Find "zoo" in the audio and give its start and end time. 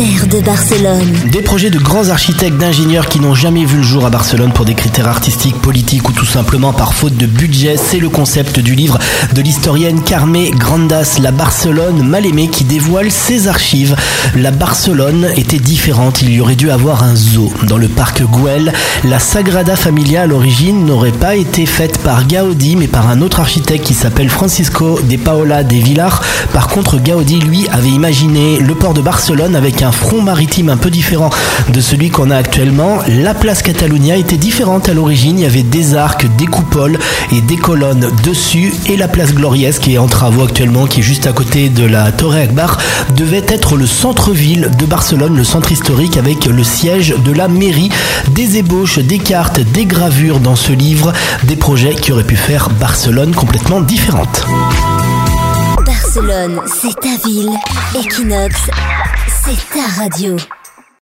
17.14-17.52